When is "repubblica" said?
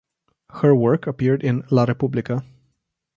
1.83-2.43